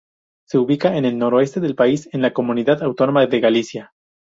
Se 0.47 0.57
ubica 0.57 0.97
en 0.97 1.05
el 1.05 1.19
noroeste 1.19 1.59
del 1.59 1.75
país, 1.75 2.09
en 2.11 2.23
la 2.23 2.33
comunidad 2.33 2.81
autónoma 2.81 3.27
de 3.27 3.39
Galicia. 3.39 3.93